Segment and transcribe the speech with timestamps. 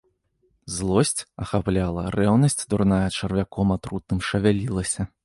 [0.77, 5.01] Злосць ахапляла, рэўнасць дурная чарвяком атрутным шавялілася.